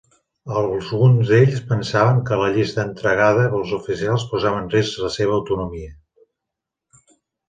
[0.59, 5.91] Alguns d'ells pensaven que la llista entregada pels oficials posava en risc la seva autonomia.